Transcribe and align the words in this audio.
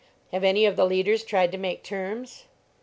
"Have 0.31 0.43
any 0.43 0.65
of 0.65 0.77
the 0.77 0.85
leaders 0.87 1.23
tried 1.23 1.51
to 1.51 1.59
make 1.59 1.83
terms?" 1.83 2.45